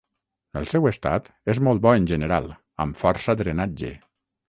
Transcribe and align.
El 0.61 0.65
seu 0.71 0.89
estat 0.91 1.29
és 1.55 1.61
molt 1.69 1.85
bo 1.85 1.93
en 2.01 2.09
general, 2.15 2.51
amb 2.87 3.01
força 3.05 3.41
drenatge. 3.45 3.97